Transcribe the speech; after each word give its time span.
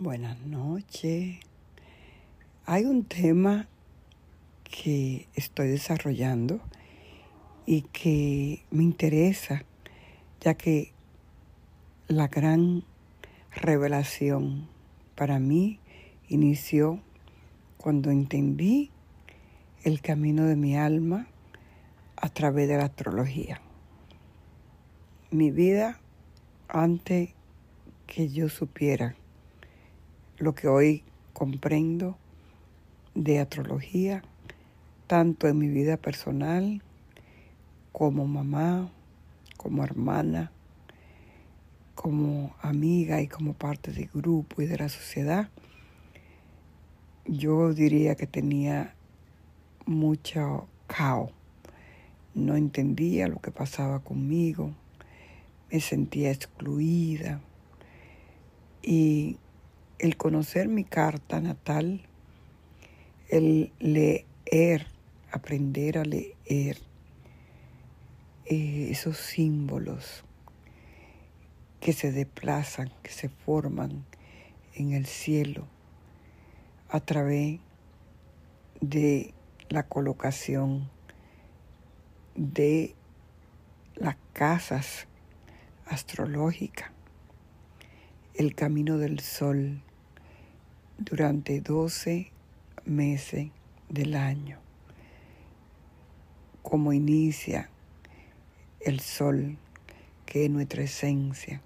Buenas 0.00 0.38
noches. 0.46 1.40
Hay 2.66 2.84
un 2.84 3.02
tema 3.02 3.66
que 4.62 5.26
estoy 5.34 5.66
desarrollando 5.66 6.60
y 7.66 7.82
que 7.82 8.62
me 8.70 8.84
interesa, 8.84 9.64
ya 10.40 10.54
que 10.54 10.92
la 12.06 12.28
gran 12.28 12.84
revelación 13.50 14.68
para 15.16 15.40
mí 15.40 15.80
inició 16.28 17.00
cuando 17.76 18.12
entendí 18.12 18.92
el 19.82 20.00
camino 20.00 20.44
de 20.44 20.54
mi 20.54 20.76
alma 20.76 21.26
a 22.14 22.28
través 22.28 22.68
de 22.68 22.76
la 22.76 22.84
astrología. 22.84 23.60
Mi 25.32 25.50
vida 25.50 25.98
antes 26.68 27.30
que 28.06 28.28
yo 28.28 28.48
supiera 28.48 29.16
lo 30.38 30.54
que 30.54 30.68
hoy 30.68 31.02
comprendo 31.32 32.16
de 33.14 33.40
astrología, 33.40 34.22
tanto 35.06 35.48
en 35.48 35.58
mi 35.58 35.68
vida 35.68 35.96
personal 35.96 36.82
como 37.92 38.26
mamá, 38.26 38.90
como 39.56 39.82
hermana, 39.82 40.52
como 41.96 42.54
amiga 42.62 43.20
y 43.20 43.26
como 43.26 43.54
parte 43.54 43.90
del 43.90 44.08
grupo 44.14 44.62
y 44.62 44.66
de 44.66 44.78
la 44.78 44.88
sociedad, 44.88 45.48
yo 47.26 47.74
diría 47.74 48.14
que 48.14 48.28
tenía 48.28 48.94
mucho 49.84 50.68
caos. 50.86 51.32
No 52.34 52.54
entendía 52.54 53.26
lo 53.26 53.40
que 53.40 53.50
pasaba 53.50 53.98
conmigo, 53.98 54.70
me 55.72 55.80
sentía 55.80 56.30
excluida 56.30 57.40
y 58.80 59.38
el 59.98 60.16
conocer 60.16 60.68
mi 60.68 60.84
carta 60.84 61.40
natal, 61.40 62.02
el 63.28 63.72
leer, 63.80 64.86
aprender 65.32 65.98
a 65.98 66.04
leer 66.04 66.78
eh, 68.46 68.88
esos 68.90 69.18
símbolos 69.18 70.24
que 71.80 71.92
se 71.92 72.12
desplazan, 72.12 72.92
que 73.02 73.10
se 73.10 73.28
forman 73.28 74.04
en 74.74 74.92
el 74.92 75.06
cielo 75.06 75.66
a 76.88 77.00
través 77.00 77.60
de 78.80 79.34
la 79.68 79.82
colocación 79.82 80.88
de 82.34 82.94
las 83.96 84.16
casas 84.32 85.06
astrológicas, 85.86 86.92
el 88.34 88.54
camino 88.54 88.98
del 88.98 89.20
sol, 89.20 89.82
durante 90.98 91.60
12 91.60 92.32
meses 92.84 93.50
del 93.88 94.16
año. 94.16 94.58
Como 96.62 96.92
inicia 96.92 97.70
el 98.80 98.98
sol, 98.98 99.56
que 100.26 100.44
es 100.44 100.50
nuestra 100.50 100.82
esencia. 100.82 101.62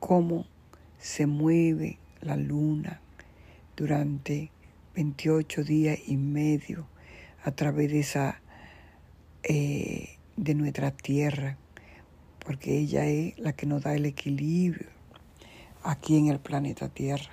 Cómo 0.00 0.46
se 0.98 1.26
mueve 1.26 1.98
la 2.22 2.36
luna 2.36 3.00
durante 3.76 4.50
28 4.94 5.64
días 5.64 5.98
y 6.06 6.16
medio 6.16 6.86
a 7.44 7.50
través 7.50 7.92
de 7.92 8.00
esa 8.00 8.40
eh, 9.42 10.16
de 10.36 10.54
nuestra 10.54 10.90
tierra, 10.92 11.58
porque 12.38 12.78
ella 12.78 13.06
es 13.06 13.38
la 13.38 13.52
que 13.52 13.66
nos 13.66 13.82
da 13.82 13.94
el 13.94 14.06
equilibrio 14.06 14.93
aquí 15.84 16.16
en 16.16 16.28
el 16.28 16.40
planeta 16.40 16.88
Tierra. 16.88 17.30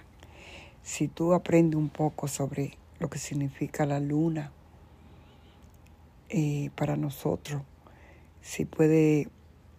Si 0.84 1.08
tú 1.08 1.34
aprendes 1.34 1.78
un 1.78 1.90
poco 1.90 2.28
sobre 2.28 2.78
lo 3.00 3.10
que 3.10 3.18
significa 3.18 3.86
la 3.86 4.00
luna 4.00 4.52
eh, 6.30 6.70
para 6.76 6.98
nosotros, 6.98 7.64
si 8.42 8.66
puedes 8.66 9.28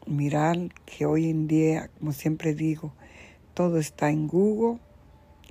mirar 0.07 0.57
que 0.87 1.07
hoy 1.07 1.29
en 1.29 1.47
día, 1.47 1.91
como 1.99 2.13
siempre 2.13 2.55
digo, 2.55 2.93
todo 3.55 3.79
está 3.79 4.11
en 4.11 4.27
Google 4.27 4.81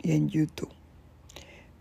y 0.02 0.14
en 0.14 0.28
YouTube. 0.28 0.74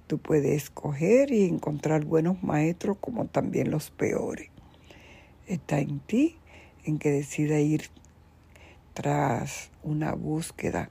Tú 0.07 0.19
puedes 0.19 0.65
escoger 0.65 1.31
y 1.33 1.45
encontrar 1.45 2.05
buenos 2.05 2.43
maestros 2.43 2.99
como 3.01 3.27
también 3.27 3.71
los 3.71 3.91
peores. 3.91 4.51
Está 5.47 5.81
en 5.81 6.01
ti, 6.01 6.37
en 6.85 6.99
que 6.99 7.11
decida 7.11 7.61
ir 7.61 7.85
tras 8.93 9.71
una 9.83 10.15
búsqueda 10.15 10.91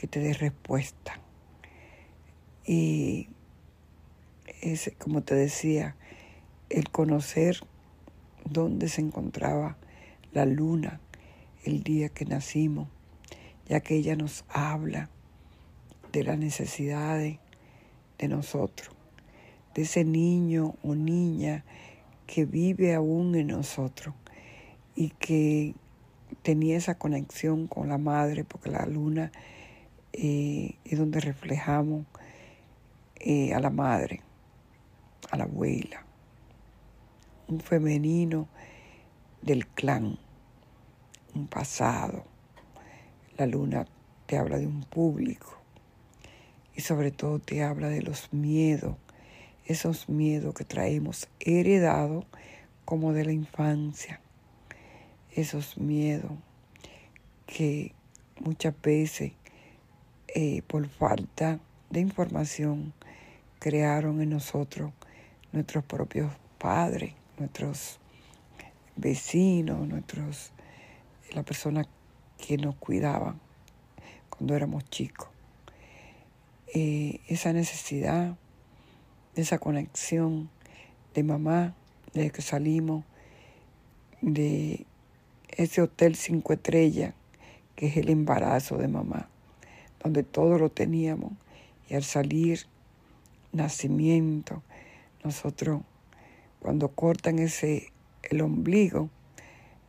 que 0.00 0.06
te 0.06 0.18
dé 0.18 0.32
respuesta. 0.32 1.20
Y 2.64 3.28
es, 4.62 4.90
como 4.96 5.20
te 5.20 5.34
decía, 5.34 5.94
el 6.70 6.88
conocer 6.88 7.60
dónde 8.46 8.88
se 8.88 9.02
encontraba 9.02 9.76
la 10.32 10.46
luna 10.46 11.00
el 11.64 11.82
día 11.82 12.08
que 12.08 12.24
nacimos, 12.24 12.88
ya 13.68 13.80
que 13.80 13.96
ella 13.96 14.16
nos 14.16 14.46
habla 14.48 15.10
de 16.12 16.24
las 16.24 16.38
necesidades 16.38 17.38
de 18.18 18.28
nosotros, 18.28 18.96
de 19.74 19.82
ese 19.82 20.06
niño 20.06 20.76
o 20.82 20.94
niña 20.94 21.62
que 22.26 22.46
vive 22.46 22.94
aún 22.94 23.34
en 23.34 23.48
nosotros 23.48 24.14
y 24.96 25.10
que 25.10 25.74
tenía 26.40 26.78
esa 26.78 26.94
conexión 26.94 27.66
con 27.66 27.90
la 27.90 27.98
madre, 27.98 28.44
porque 28.44 28.70
la 28.70 28.86
luna 28.86 29.30
eh, 30.12 30.76
es 30.84 30.98
donde 30.98 31.20
reflejamos 31.20 32.06
eh, 33.16 33.54
a 33.54 33.60
la 33.60 33.70
madre, 33.70 34.22
a 35.30 35.36
la 35.36 35.44
abuela, 35.44 36.04
un 37.48 37.60
femenino 37.60 38.48
del 39.42 39.66
clan, 39.66 40.18
un 41.34 41.46
pasado. 41.46 42.24
La 43.36 43.46
luna 43.46 43.86
te 44.26 44.36
habla 44.36 44.58
de 44.58 44.66
un 44.66 44.82
público 44.82 45.58
y 46.74 46.80
sobre 46.80 47.10
todo 47.10 47.38
te 47.38 47.62
habla 47.62 47.88
de 47.88 48.02
los 48.02 48.32
miedos, 48.32 48.96
esos 49.64 50.08
miedos 50.08 50.54
que 50.54 50.64
traemos 50.64 51.28
heredados 51.40 52.24
como 52.84 53.12
de 53.12 53.24
la 53.24 53.32
infancia, 53.32 54.20
esos 55.30 55.78
miedos 55.78 56.32
que 57.46 57.94
muchas 58.40 58.74
veces 58.80 59.32
eh, 60.34 60.62
por 60.62 60.86
falta 60.88 61.58
de 61.90 61.98
información, 61.98 62.92
crearon 63.58 64.20
en 64.20 64.30
nosotros 64.30 64.92
nuestros 65.50 65.82
propios 65.84 66.32
padres, 66.58 67.14
nuestros 67.36 67.98
vecinos, 68.94 69.88
nuestros, 69.88 70.52
la 71.32 71.42
persona 71.42 71.84
que 72.38 72.56
nos 72.58 72.76
cuidaban 72.76 73.40
cuando 74.28 74.54
éramos 74.54 74.88
chicos. 74.88 75.28
Eh, 76.74 77.20
esa 77.26 77.52
necesidad, 77.52 78.36
esa 79.34 79.58
conexión 79.58 80.48
de 81.12 81.24
mamá, 81.24 81.74
desde 82.12 82.30
que 82.30 82.42
salimos 82.42 83.04
de 84.20 84.86
ese 85.48 85.82
hotel 85.82 86.14
cinco 86.14 86.52
estrellas, 86.52 87.14
que 87.74 87.86
es 87.88 87.96
el 87.96 88.10
embarazo 88.10 88.76
de 88.76 88.86
mamá 88.86 89.28
donde 90.02 90.22
todo 90.22 90.58
lo 90.58 90.70
teníamos. 90.70 91.32
Y 91.88 91.94
al 91.94 92.04
salir, 92.04 92.66
nacimiento, 93.52 94.62
nosotros 95.24 95.82
cuando 96.60 96.88
cortan 96.88 97.38
ese, 97.38 97.92
el 98.22 98.42
ombligo, 98.42 99.08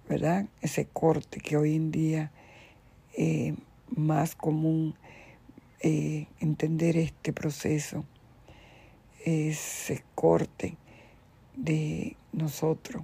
¿verdad? 0.08 0.46
Ese 0.62 0.86
corte 0.86 1.40
que 1.40 1.58
hoy 1.58 1.76
en 1.76 1.92
día 1.92 2.32
es 3.14 3.54
más 3.90 4.36
común 4.36 4.96
eh, 5.82 6.28
entender 6.40 6.98
este 6.98 7.34
proceso, 7.34 8.06
ese 9.26 10.04
corte 10.16 10.78
de 11.56 12.16
nosotros 12.32 13.04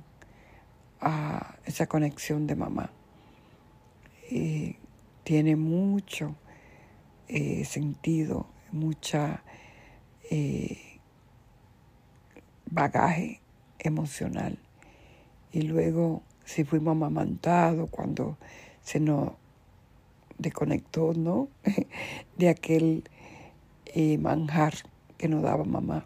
a 1.01 1.55
esa 1.65 1.87
conexión 1.87 2.47
de 2.47 2.55
mamá. 2.55 2.91
Eh, 4.31 4.75
tiene 5.23 5.55
mucho 5.55 6.35
eh, 7.29 7.65
sentido, 7.65 8.47
mucha 8.71 9.43
eh, 10.29 10.99
bagaje 12.71 13.41
emocional. 13.79 14.57
Y 15.51 15.63
luego, 15.63 16.23
si 16.45 16.63
fuimos 16.63 16.93
amamantados, 16.93 17.89
cuando 17.89 18.37
se 18.81 19.01
nos 19.01 19.33
desconectó, 20.37 21.13
¿no? 21.13 21.49
de 22.37 22.49
aquel 22.49 23.03
eh, 23.87 24.17
manjar 24.17 24.73
que 25.17 25.27
nos 25.27 25.43
daba 25.43 25.65
mamá. 25.65 26.05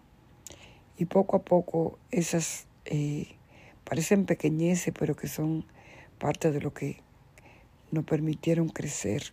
Y 0.98 1.06
poco 1.06 1.38
a 1.38 1.44
poco 1.44 2.00
esas 2.10 2.68
parecen 3.84 4.26
pequeñeces, 4.26 4.94
pero 4.98 5.16
que 5.16 5.28
son 5.28 5.66
parte 6.18 6.52
de 6.52 6.62
lo 6.62 6.74
que 6.74 7.02
nos 7.92 8.06
permitieron 8.06 8.70
crecer 8.70 9.32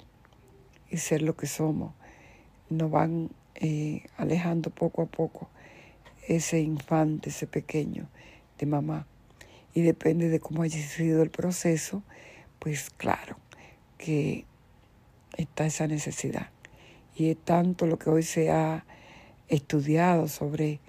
y 0.90 0.96
ser 0.98 1.22
lo 1.22 1.36
que 1.36 1.46
somos 1.46 1.92
nos 2.70 2.90
van 2.90 3.30
eh, 3.54 4.04
alejando 4.16 4.70
poco 4.70 5.02
a 5.02 5.06
poco 5.06 5.48
ese 6.26 6.60
infante, 6.60 7.30
ese 7.30 7.46
pequeño 7.46 8.08
de 8.58 8.66
mamá. 8.66 9.06
Y 9.74 9.82
depende 9.82 10.28
de 10.28 10.40
cómo 10.40 10.62
haya 10.62 10.78
sido 10.78 11.22
el 11.22 11.30
proceso, 11.30 12.02
pues 12.58 12.90
claro 12.90 13.36
que 13.96 14.44
está 15.36 15.66
esa 15.66 15.86
necesidad. 15.86 16.50
Y 17.16 17.30
es 17.30 17.38
tanto 17.38 17.86
lo 17.86 17.98
que 17.98 18.10
hoy 18.10 18.22
se 18.22 18.50
ha 18.50 18.84
estudiado 19.48 20.28
sobre 20.28 20.80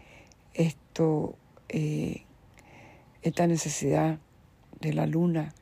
esto, 0.53 1.35
eh, 1.69 2.23
esta 3.21 3.47
necesidad 3.47 4.19
de 4.81 4.93
la 4.93 5.05
luna 5.05 5.53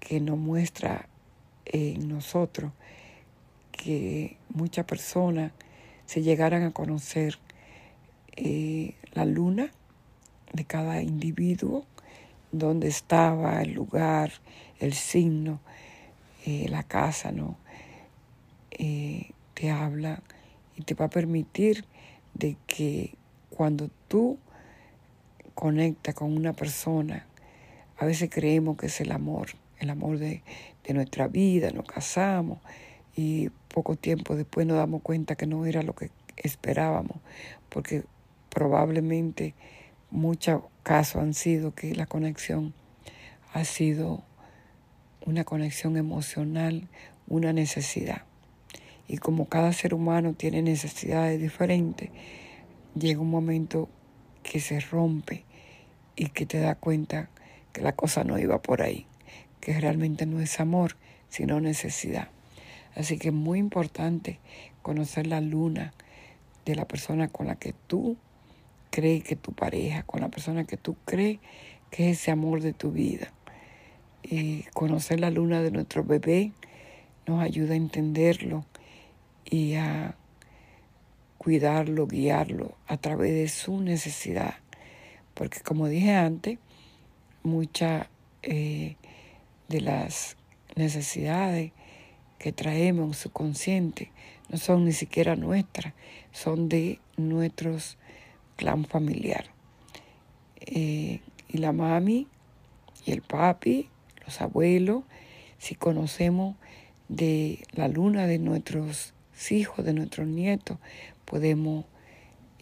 que 0.00 0.20
nos 0.20 0.36
muestra 0.36 1.08
en 1.64 2.08
nosotros 2.08 2.72
que 3.84 4.38
muchas 4.48 4.86
personas 4.86 5.52
se 6.06 6.22
llegaran 6.22 6.62
a 6.62 6.70
conocer 6.70 7.38
eh, 8.34 8.94
la 9.12 9.26
luna 9.26 9.70
de 10.54 10.64
cada 10.64 11.02
individuo, 11.02 11.84
dónde 12.50 12.88
estaba, 12.88 13.60
el 13.60 13.74
lugar, 13.74 14.32
el 14.78 14.94
signo, 14.94 15.60
eh, 16.46 16.66
la 16.70 16.82
casa, 16.82 17.30
¿no? 17.30 17.58
Eh, 18.70 19.32
te 19.52 19.70
habla 19.70 20.22
y 20.76 20.82
te 20.82 20.94
va 20.94 21.06
a 21.06 21.10
permitir 21.10 21.84
de 22.32 22.56
que 22.66 23.14
cuando 23.50 23.90
tú 24.08 24.38
conectas 25.54 26.14
con 26.14 26.34
una 26.34 26.54
persona, 26.54 27.26
a 27.98 28.06
veces 28.06 28.30
creemos 28.32 28.78
que 28.78 28.86
es 28.86 29.00
el 29.02 29.12
amor, 29.12 29.48
el 29.78 29.90
amor 29.90 30.18
de, 30.18 30.42
de 30.84 30.94
nuestra 30.94 31.28
vida, 31.28 31.70
nos 31.70 31.86
casamos 31.86 32.60
y 33.16 33.50
poco 33.68 33.96
tiempo 33.96 34.36
después 34.36 34.66
nos 34.66 34.76
damos 34.76 35.02
cuenta 35.02 35.36
que 35.36 35.46
no 35.46 35.66
era 35.66 35.82
lo 35.82 35.94
que 35.94 36.10
esperábamos, 36.36 37.18
porque 37.68 38.04
probablemente 38.50 39.54
muchos 40.10 40.62
casos 40.82 41.22
han 41.22 41.34
sido 41.34 41.74
que 41.74 41.94
la 41.94 42.06
conexión 42.06 42.74
ha 43.52 43.64
sido 43.64 44.22
una 45.24 45.44
conexión 45.44 45.96
emocional, 45.96 46.88
una 47.28 47.52
necesidad. 47.52 48.22
Y 49.06 49.18
como 49.18 49.48
cada 49.48 49.72
ser 49.72 49.94
humano 49.94 50.34
tiene 50.34 50.62
necesidades 50.62 51.40
diferentes, 51.40 52.10
llega 52.94 53.20
un 53.20 53.30
momento 53.30 53.88
que 54.42 54.60
se 54.60 54.80
rompe 54.80 55.44
y 56.16 56.28
que 56.28 56.46
te 56.46 56.58
da 56.58 56.74
cuenta 56.74 57.28
que 57.72 57.80
la 57.80 57.92
cosa 57.92 58.24
no 58.24 58.38
iba 58.38 58.60
por 58.62 58.82
ahí, 58.82 59.06
que 59.60 59.78
realmente 59.80 60.26
no 60.26 60.40
es 60.40 60.60
amor, 60.60 60.96
sino 61.28 61.60
necesidad. 61.60 62.28
Así 62.94 63.18
que 63.18 63.28
es 63.28 63.34
muy 63.34 63.58
importante 63.58 64.38
conocer 64.82 65.26
la 65.26 65.40
luna 65.40 65.92
de 66.64 66.74
la 66.74 66.86
persona 66.86 67.28
con 67.28 67.46
la 67.46 67.56
que 67.56 67.74
tú 67.86 68.16
crees 68.90 69.24
que 69.24 69.36
tu 69.36 69.52
pareja, 69.52 70.04
con 70.04 70.20
la 70.20 70.28
persona 70.28 70.64
que 70.64 70.76
tú 70.76 70.96
crees 71.04 71.40
que 71.90 72.10
es 72.10 72.20
ese 72.20 72.30
amor 72.30 72.60
de 72.60 72.72
tu 72.72 72.92
vida. 72.92 73.32
Y 74.22 74.62
conocer 74.72 75.20
la 75.20 75.30
luna 75.30 75.60
de 75.62 75.70
nuestro 75.70 76.04
bebé 76.04 76.52
nos 77.26 77.42
ayuda 77.42 77.74
a 77.74 77.76
entenderlo 77.76 78.64
y 79.44 79.74
a 79.74 80.16
cuidarlo, 81.38 82.06
guiarlo 82.06 82.76
a 82.86 82.96
través 82.96 83.32
de 83.32 83.48
su 83.48 83.80
necesidad. 83.80 84.54
Porque 85.34 85.60
como 85.60 85.88
dije 85.88 86.14
antes, 86.14 86.58
muchas 87.42 88.08
eh, 88.42 88.96
de 89.68 89.80
las 89.80 90.36
necesidades 90.76 91.72
que 92.38 92.52
traemos 92.52 93.06
en 93.08 93.14
su 93.14 93.30
consciente 93.30 94.10
no 94.48 94.58
son 94.58 94.84
ni 94.84 94.92
siquiera 94.92 95.36
nuestras, 95.36 95.94
son 96.32 96.68
de 96.68 97.00
nuestros 97.16 97.96
clan 98.56 98.84
familiar. 98.84 99.46
Eh, 100.60 101.20
y 101.48 101.58
la 101.58 101.72
mami 101.72 102.26
y 103.04 103.12
el 103.12 103.22
papi, 103.22 103.88
los 104.24 104.40
abuelos, 104.40 105.04
si 105.58 105.74
conocemos 105.74 106.56
de 107.08 107.60
la 107.72 107.88
luna 107.88 108.26
de 108.26 108.38
nuestros 108.38 109.14
hijos, 109.50 109.84
de 109.84 109.92
nuestros 109.92 110.26
nietos, 110.26 110.78
podemos 111.24 111.84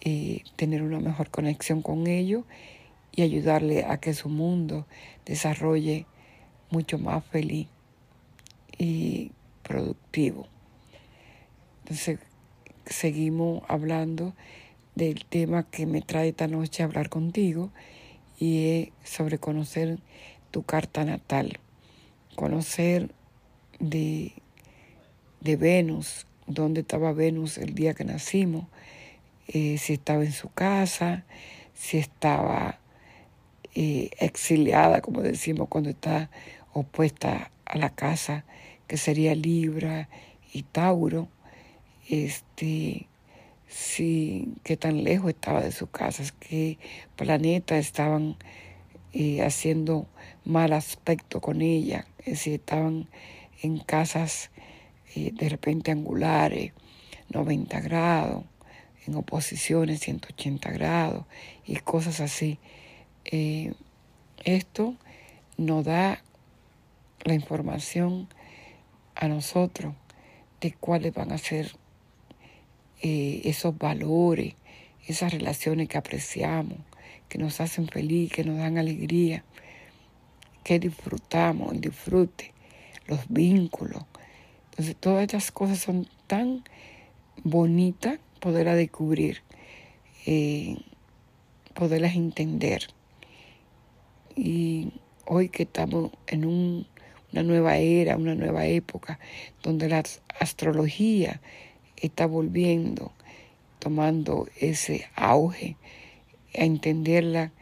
eh, 0.01 0.43
tener 0.57 0.83
una 0.83 1.01
mejor 1.01 1.31
conexión 1.31 1.83
con 1.83 2.07
ellos 2.07 2.45
y 3.13 3.23
ayudarle 3.23 3.85
a 3.85 3.99
que 3.99 4.15
su 4.15 4.29
mundo 4.29 4.87
desarrolle 5.27 6.07
mucho 6.71 6.99
más 6.99 7.25
feliz 7.27 7.69
y 8.79 9.33
productivo. 9.73 10.47
Entonces, 11.81 12.19
seguimos 12.85 13.63
hablando 13.69 14.35
del 14.95 15.25
tema 15.25 15.63
que 15.63 15.87
me 15.87 16.03
trae 16.03 16.29
esta 16.29 16.47
noche 16.47 16.83
a 16.83 16.87
hablar 16.87 17.09
contigo 17.09 17.71
y 18.39 18.93
es 19.03 19.11
sobre 19.11 19.39
conocer 19.39 19.99
tu 20.51 20.63
carta 20.63 21.07
natal, 21.07 21.59
conocer 22.37 23.15
de, 23.81 24.33
de 25.41 25.57
Venus, 25.57 26.27
dónde 26.47 26.83
estaba 26.83 27.15
Venus 27.15 27.57
el 27.57 27.75
día 27.75 27.95
que 27.95 28.05
nacimos, 28.05 28.67
eh, 29.49 29.79
si 29.79 29.95
estaba 29.95 30.23
en 30.23 30.33
su 30.33 30.53
casa, 30.53 31.25
si 31.73 31.97
estaba 31.97 32.79
eh, 33.75 34.11
exiliada, 34.19 35.01
como 35.01 35.23
decimos, 35.23 35.69
cuando 35.69 35.89
está 35.89 36.29
opuesta 36.75 37.51
a 37.65 37.79
la 37.79 37.89
casa, 37.89 38.45
que 38.93 38.99
sería 38.99 39.35
Libra 39.35 40.11
y 40.53 40.65
Tauro, 40.65 41.27
este, 42.11 43.07
si 43.67 44.53
qué 44.65 44.77
tan 44.77 45.03
lejos 45.03 45.31
estaba 45.31 45.63
de 45.63 45.73
su 45.73 45.87
casa, 45.87 46.23
qué 46.41 46.77
planetas 47.17 47.79
estaban 47.79 48.37
eh, 49.15 49.41
haciendo 49.41 50.07
mal 50.45 50.75
aspecto 50.75 51.41
con 51.41 51.63
ella, 51.63 52.05
si 52.35 52.53
estaban 52.53 53.09
en 53.63 53.79
casas 53.79 54.51
eh, 55.17 55.31
de 55.33 55.49
repente 55.49 55.91
angulares, 55.91 56.75
90 57.31 57.81
grados, 57.81 58.45
en 59.07 59.15
oposiciones 59.15 60.01
180 60.01 60.71
grados 60.71 61.25
y 61.65 61.77
cosas 61.77 62.21
así. 62.21 62.59
Eh, 63.25 63.73
esto 64.45 64.97
nos 65.57 65.83
da 65.83 66.23
la 67.25 67.33
información 67.33 68.29
a 69.15 69.29
nosotros 69.29 69.95
de 70.61 70.73
cuáles 70.73 71.13
van 71.13 71.33
a 71.33 71.39
ser 71.39 71.73
eh, 73.01 73.43
esos 73.45 73.77
valores, 73.77 74.55
esas 75.07 75.33
relaciones 75.33 75.89
que 75.89 75.99
apreciamos, 75.99 76.79
que 77.29 77.39
nos 77.39 77.61
hacen 77.61 77.89
feliz, 77.89 78.31
que 78.31 78.45
nos 78.45 78.59
dan 78.59 78.79
alegría, 78.79 79.45
que 80.63 80.79
disfrutamos, 80.79 81.73
el 81.73 81.81
disfrute, 81.81 82.53
los 83.07 83.21
vínculos. 83.29 84.05
Entonces 84.71 84.97
todas 84.97 85.23
estas 85.23 85.51
cosas 85.51 85.79
son 85.79 86.07
tan 86.27 86.63
bonitas 87.43 88.19
poderlas 88.41 88.77
descubrir, 88.77 89.43
eh, 90.27 90.77
poderlas 91.75 92.15
entender. 92.15 92.89
Y 94.37 94.93
hoy 95.27 95.49
que 95.49 95.65
estamos 95.65 96.13
en 96.27 96.45
una 97.33 97.43
nueva 97.43 97.77
era, 97.79 98.17
una 98.17 98.35
nueva 98.35 98.67
época, 98.67 99.19
donde 99.63 99.89
la 99.89 100.03
astrología 100.39 101.41
está 101.97 102.27
volviendo, 102.27 103.13
tomando 103.79 104.49
ese 104.59 105.07
auge, 105.15 105.77
a 106.55 106.65
entenderla 106.65 107.53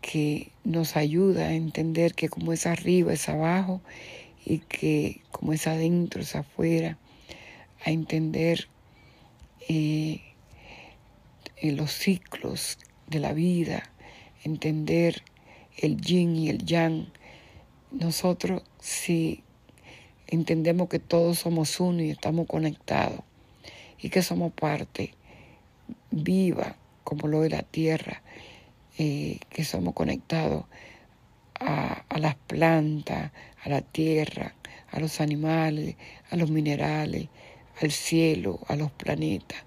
que 0.00 0.50
nos 0.64 0.96
ayuda 0.96 1.48
a 1.48 1.54
entender 1.54 2.14
que 2.14 2.28
como 2.28 2.52
es 2.52 2.66
arriba 2.66 3.12
es 3.12 3.28
abajo 3.28 3.82
y 4.44 4.58
que 4.58 5.20
como 5.30 5.52
es 5.52 5.66
adentro 5.66 6.22
es 6.22 6.34
afuera, 6.34 6.96
a 7.84 7.90
entender 7.90 8.68
eh, 9.68 10.20
los 11.62 11.92
ciclos 11.92 12.78
de 13.06 13.20
la 13.20 13.32
vida, 13.32 13.90
entender 14.44 15.22
el 15.76 16.00
yin 16.00 16.36
y 16.36 16.48
el 16.48 16.64
yang. 16.64 17.06
Nosotros 17.92 18.62
si 18.78 19.42
entendemos 20.28 20.88
que 20.88 21.00
todos 21.00 21.40
somos 21.40 21.80
uno 21.80 22.02
y 22.02 22.10
estamos 22.10 22.46
conectados, 22.46 23.20
y 24.00 24.10
que 24.10 24.22
somos 24.22 24.52
parte 24.52 25.12
viva 26.12 26.76
como 27.02 27.26
lo 27.26 27.40
de 27.40 27.50
la 27.50 27.62
tierra, 27.62 28.22
eh, 28.96 29.40
que 29.50 29.64
somos 29.64 29.92
conectados 29.94 30.66
a, 31.58 32.04
a 32.08 32.18
las 32.18 32.36
plantas, 32.36 33.32
a 33.64 33.68
la 33.68 33.80
tierra, 33.80 34.54
a 34.92 35.00
los 35.00 35.20
animales, 35.20 35.96
a 36.30 36.36
los 36.36 36.48
minerales, 36.48 37.26
al 37.82 37.90
cielo, 37.90 38.60
a 38.68 38.76
los 38.76 38.92
planetas, 38.92 39.64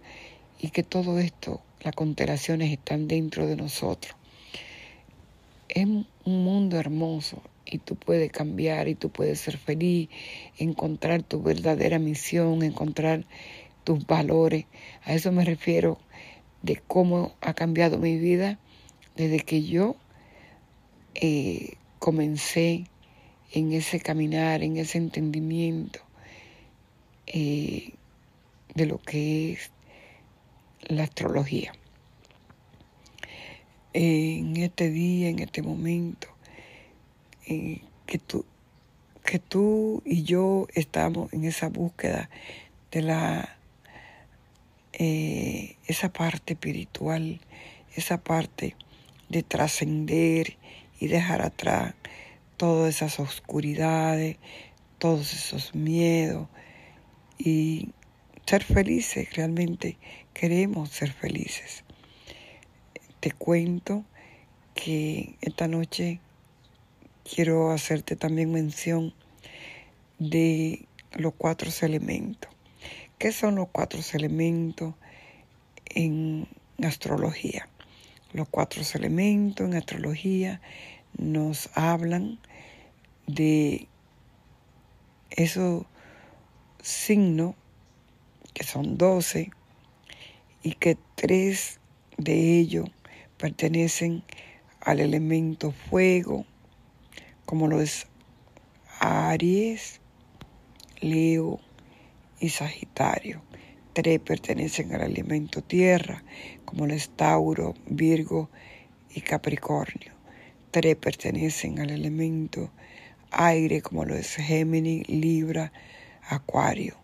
y 0.62 0.70
que 0.70 0.84
todo 0.84 1.20
esto, 1.20 1.62
las 1.82 1.94
constelaciones 1.94 2.72
están 2.72 3.10
dentro 3.10 3.48
de 3.48 3.58
nosotros. 3.58 4.16
Es 5.68 5.86
un 5.86 6.06
mundo 6.24 6.80
hermoso 6.80 7.42
y 7.66 7.80
tú 7.80 7.96
puedes 7.96 8.32
cambiar 8.32 8.88
y 8.88 8.96
tú 8.96 9.10
puedes 9.10 9.40
ser 9.40 9.58
feliz, 9.58 10.10
encontrar 10.58 11.24
tu 11.24 11.42
verdadera 11.42 12.00
misión, 12.00 12.64
encontrar 12.64 13.26
tus 13.84 14.06
valores. 14.06 14.66
A 15.04 15.14
eso 15.14 15.32
me 15.32 15.46
refiero 15.46 16.00
de 16.62 16.78
cómo 16.88 17.36
ha 17.42 17.54
cambiado 17.54 17.98
mi 17.98 18.18
vida 18.18 18.60
desde 19.16 19.40
que 19.40 19.64
yo 19.64 19.96
eh, 21.16 21.74
comencé 22.00 22.86
en 23.52 23.72
ese 23.72 24.00
caminar, 24.00 24.64
en 24.64 24.78
ese 24.78 24.98
entendimiento 24.98 26.00
eh, 27.28 27.94
de 28.74 28.86
lo 28.86 28.98
que 29.00 29.54
es 29.54 29.72
la 30.88 31.04
astrología. 31.04 31.74
En 33.94 34.58
este 34.58 34.90
día, 34.90 35.30
en 35.30 35.38
este 35.38 35.62
momento, 35.62 36.33
que, 37.46 38.18
tú, 38.26 38.46
que 39.24 39.40
tú 39.40 40.02
y 40.06 40.24
yo 40.24 40.68
estamos 40.74 41.32
en 41.34 41.46
esa 41.46 41.70
búsqueda 41.70 42.30
de 42.92 43.02
la 43.02 43.58
eh, 44.94 45.76
esa 45.88 46.14
parte 46.14 46.54
espiritual, 46.54 47.42
esa 47.96 48.24
parte 48.24 48.76
de 49.30 49.42
trascender 49.42 50.58
y 51.00 51.08
dejar 51.08 51.42
atrás 51.42 51.96
todas 52.58 52.96
esas 52.96 53.20
oscuridades, 53.20 54.38
todos 55.00 55.34
esos 55.34 55.74
miedos 55.74 56.48
y 57.40 57.90
ser 58.46 58.64
felices, 58.64 59.34
realmente 59.36 59.98
queremos 60.34 60.90
ser 60.90 61.12
felices. 61.12 61.84
Te 63.20 63.32
cuento 63.32 64.06
que 64.76 65.36
esta 65.42 65.68
noche 65.68 66.20
quiero 67.24 67.72
hacerte 67.72 68.16
también 68.16 68.52
mención 68.52 69.14
de 70.20 70.88
los 71.14 71.34
cuatro 71.38 71.70
elementos. 71.82 72.52
¿Qué 73.18 73.32
son 73.32 73.56
los 73.56 73.70
cuatro 73.70 74.00
elementos 74.14 74.96
en 75.86 76.48
astrología? 76.84 77.68
Los 78.34 78.50
cuatro 78.50 78.82
elementos 78.96 79.68
en 79.68 79.76
astrología 79.76 80.62
nos 81.18 81.70
hablan 81.76 82.40
de 83.28 83.88
esos 85.30 85.86
signos 86.82 87.56
que 88.54 88.64
son 88.64 88.98
doce 88.98 89.52
y 90.62 90.74
que 90.74 90.98
tres 91.16 91.80
de 92.18 92.60
ellos 92.60 92.90
pertenecen 93.38 94.24
al 94.82 95.00
elemento 95.00 95.72
fuego, 95.72 96.46
como 97.46 97.68
lo 97.68 97.82
es 97.82 98.08
Aries, 99.00 100.00
Leo 101.02 101.60
y 102.40 102.50
Sagitario. 102.50 103.42
Tres 103.94 104.20
pertenecen 104.20 104.94
al 104.96 105.02
elemento 105.02 105.62
tierra, 105.62 106.24
como 106.66 106.88
lo 106.88 106.94
es 106.94 107.10
Tauro, 107.10 107.76
Virgo 107.86 108.50
y 109.14 109.22
Capricornio. 109.22 110.14
Tres 110.72 110.96
pertenecen 110.96 111.80
al 111.80 111.92
elemento 111.92 112.72
aire, 113.30 113.82
como 113.82 114.06
lo 114.06 114.16
es 114.16 114.36
Géminis, 114.36 115.08
Libra, 115.08 115.72
Acuario. 116.28 116.96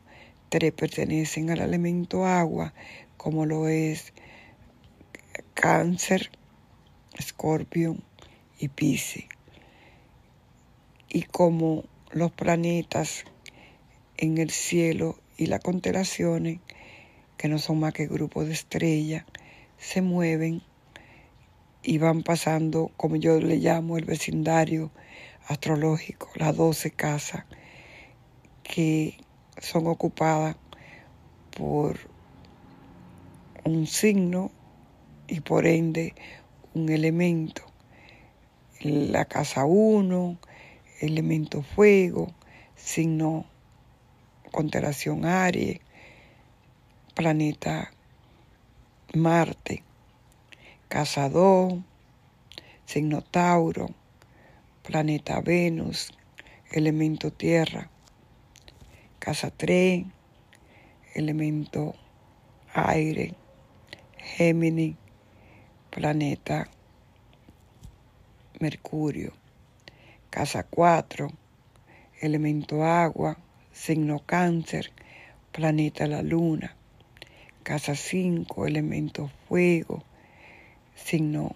Tres 0.50 0.72
pertenecen 0.72 1.52
al 1.52 1.60
elemento 1.60 2.26
agua, 2.26 2.74
como 3.18 3.46
lo 3.46 3.68
es 3.68 4.14
Cáncer, 5.54 6.32
Escorpio 7.18 7.98
y 8.60 8.70
Piscis. 8.70 9.26
Y 11.10 11.24
como 11.24 11.84
los 12.12 12.32
planetas 12.32 13.26
en 14.18 14.38
el 14.38 14.52
cielo 14.52 15.18
y 15.38 15.48
las 15.48 15.62
constelaciones, 15.62 16.60
que 17.38 17.48
no 17.48 17.58
son 17.58 17.80
más 17.80 17.94
que 17.94 18.08
grupos 18.08 18.48
de 18.48 18.54
estrellas, 18.54 19.26
se 19.78 20.02
mueven 20.02 20.62
y 21.82 21.98
van 21.98 22.24
pasando, 22.24 22.92
como 22.98 23.16
yo 23.16 23.40
le 23.40 23.58
llamo, 23.58 23.98
el 23.98 24.06
vecindario 24.06 24.92
astrológico, 25.48 26.30
las 26.36 26.56
doce 26.56 26.92
casas 26.92 27.46
que 28.64 29.18
son 29.58 29.88
ocupadas 29.88 30.56
por 31.58 31.98
un 33.64 33.88
signo 33.88 34.52
y 35.28 35.40
por 35.42 35.66
ende 35.66 36.14
un 36.74 36.90
elemento. 36.90 37.64
La 38.82 39.26
casa 39.26 39.66
1, 39.66 40.38
elemento 41.00 41.62
fuego, 41.62 42.34
signo 42.76 43.46
constelación 44.52 45.26
Aries, 45.26 45.80
planeta 47.14 47.92
Marte, 49.14 49.84
casa 50.88 51.30
2, 51.30 51.80
signo 52.86 53.22
Tauro, 53.22 53.88
planeta 54.84 55.42
Venus, 55.42 56.12
elemento 56.72 57.32
Tierra, 57.32 57.90
casa 59.20 59.52
3, 59.52 60.06
elemento 61.16 61.96
aire, 62.74 63.36
Géminis, 64.18 64.96
planeta 65.90 66.68
Mercurio. 68.60 69.39
Casa 70.30 70.62
4, 70.62 71.32
elemento 72.22 72.84
agua, 72.84 73.38
signo 73.72 74.20
cáncer, 74.20 74.92
planeta 75.52 76.06
la 76.06 76.22
luna. 76.22 76.76
Casa 77.64 77.96
5, 77.96 78.68
elemento 78.68 79.32
fuego, 79.48 80.04
signo 80.94 81.56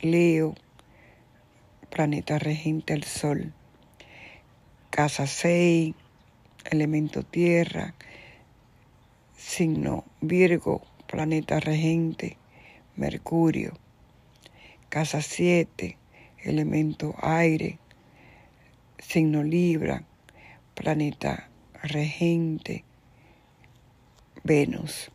Leo, 0.00 0.54
planeta 1.90 2.38
regente 2.38 2.94
el 2.94 3.04
sol. 3.04 3.52
Casa 4.88 5.26
6, 5.26 5.94
elemento 6.70 7.24
tierra, 7.24 7.92
signo 9.36 10.04
Virgo, 10.22 10.80
planeta 11.06 11.60
regente, 11.60 12.38
Mercurio. 12.96 13.74
Casa 14.88 15.20
7, 15.20 15.98
elemento 16.42 17.14
aire, 17.20 17.78
signo 19.06 19.42
Libra, 19.42 20.02
planeta 20.74 21.48
regente, 21.82 22.84
Venus. 24.42 25.10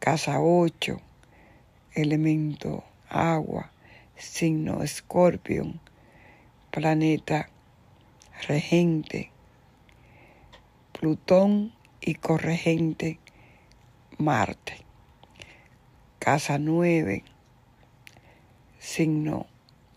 Casa 0.00 0.40
8, 0.40 1.00
elemento 1.94 2.84
agua, 3.08 3.70
signo 4.16 4.82
Escorpión, 4.82 5.80
planeta 6.70 7.48
regente, 8.46 9.30
Plutón 10.92 11.72
y 12.00 12.14
corregente 12.16 13.18
Marte. 14.18 14.84
Casa 16.18 16.58
9, 16.58 17.24
signo 18.78 19.46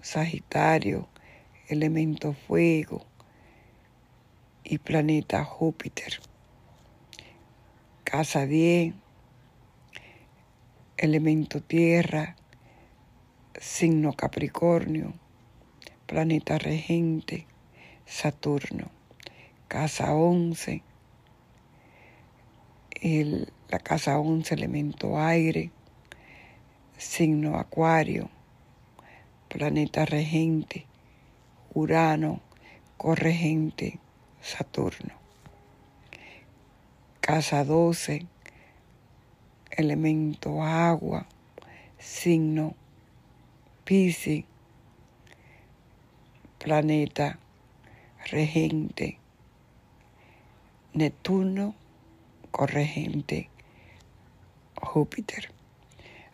Sagitario, 0.01 1.07
elemento 1.67 2.33
fuego 2.33 3.05
y 4.63 4.77
planeta 4.77 5.43
Júpiter. 5.43 6.19
Casa 8.03 8.45
10, 8.45 8.93
elemento 10.97 11.61
tierra, 11.61 12.35
signo 13.59 14.13
Capricornio, 14.13 15.13
planeta 16.05 16.57
regente 16.57 17.47
Saturno. 18.05 18.91
Casa 19.67 20.13
11, 20.13 20.83
la 23.69 23.79
casa 23.79 24.19
11, 24.19 24.53
elemento 24.53 25.19
aire, 25.19 25.71
signo 26.97 27.57
acuario, 27.57 28.29
planeta 29.47 30.05
regente, 30.05 30.85
Urano, 31.75 32.41
corregente, 32.97 33.99
Saturno. 34.41 35.13
Casa 37.19 37.63
12, 37.63 38.27
elemento 39.71 40.61
agua, 40.61 41.25
signo 41.97 42.75
Piscis, 43.83 44.45
planeta 46.59 47.39
regente, 48.29 49.17
Neptuno, 50.93 51.75
corregente 52.51 53.49
Júpiter. 54.75 55.51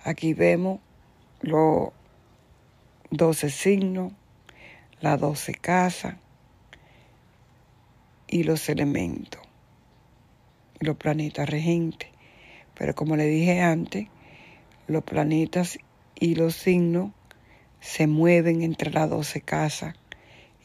Aquí 0.03 0.33
vemos 0.33 0.79
los 1.41 1.89
12 3.11 3.49
signos, 3.49 4.13
las 5.01 5.19
12 5.19 5.53
casas 5.53 6.15
y 8.27 8.43
los 8.43 8.69
elementos, 8.69 9.41
los 10.79 10.97
planetas 10.97 11.49
regentes 11.49 12.09
Pero 12.77 12.95
como 12.95 13.15
le 13.15 13.25
dije 13.25 13.61
antes, 13.61 14.07
los 14.87 15.03
planetas 15.03 15.77
y 16.19 16.35
los 16.35 16.55
signos 16.55 17.11
se 17.81 18.07
mueven 18.07 18.61
entre 18.61 18.91
las 18.91 19.09
12 19.09 19.41
casas 19.41 19.95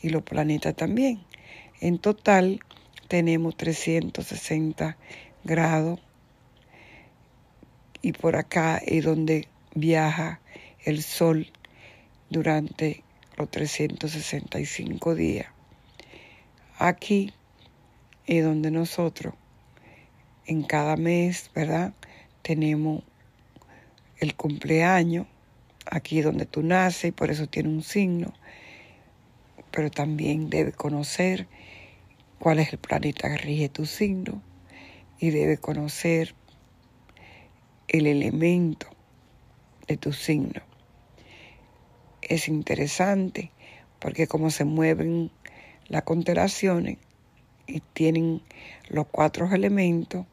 y 0.03 0.11
los 0.11 0.23
planetas 0.23 0.77
también. 0.77 1.21
En 1.81 1.99
total 1.99 2.61
tenemos 3.09 3.57
360 3.57 4.97
grados 5.45 6.01
y 8.01 8.13
por 8.13 8.37
acá 8.37 8.79
es 8.79 9.05
donde 9.05 9.49
viaja 9.75 10.41
el 10.85 11.03
Sol 11.03 11.51
durante 12.31 13.03
los 13.37 13.51
365 13.51 15.15
días. 15.15 15.47
Aquí 16.79 17.33
es 18.27 18.45
donde 18.45 18.71
nosotros 18.71 19.35
en 20.47 20.63
cada 20.63 20.97
mes, 20.97 21.51
¿verdad? 21.55 21.95
Tenemos 22.43 23.03
el 24.19 24.35
cumpleaños, 24.35 25.27
aquí 25.87 26.21
donde 26.21 26.47
tú 26.47 26.63
naces, 26.63 27.07
y 27.07 27.13
por 27.13 27.31
eso 27.31 27.47
tiene 27.47 27.69
un 27.69 27.83
signo, 27.83 28.33
pero 29.71 29.91
también 29.91 30.51
debe 30.51 30.73
conocer 30.73 31.49
cuál 32.39 32.59
es 32.59 32.73
el 32.73 32.79
planeta 32.79 33.29
que 33.29 33.39
rige 33.39 33.69
tu 33.69 33.87
signo 33.87 34.43
y 35.19 35.31
debe 35.31 35.59
conocer 35.59 36.35
el 37.89 38.07
elemento 38.07 38.89
de 39.87 39.97
tu 39.97 40.13
signo. 40.13 40.74
Es 42.29 42.49
interesante 42.49 43.51
porque 43.99 44.27
como 44.27 44.51
se 44.51 44.65
mueven 44.65 45.31
las 45.89 46.05
constelaciones 46.05 46.99
y 47.67 47.81
tienen 47.81 48.41
los 48.89 49.07
cuatro 49.07 49.53
elementos 49.53 50.27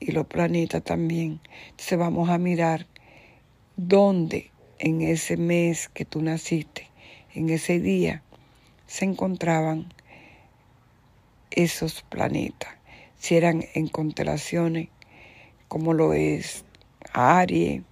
y 0.00 0.12
los 0.12 0.26
planetas 0.26 0.84
también, 0.84 1.40
entonces 1.70 1.98
vamos 1.98 2.28
a 2.28 2.38
mirar 2.38 2.86
dónde 3.76 4.52
en 4.78 5.02
ese 5.02 5.36
mes 5.36 5.88
que 5.88 6.04
tú 6.04 6.22
naciste, 6.22 6.88
en 7.34 7.50
ese 7.50 7.80
día, 7.80 8.22
se 8.86 9.04
encontraban 9.04 9.92
esos 11.50 12.02
planetas, 12.02 12.74
si 13.18 13.36
eran 13.36 13.64
en 13.74 13.88
constelaciones 13.88 14.88
como 15.66 15.92
lo 15.94 16.14
es 16.14 16.64
Aries, 17.12 17.82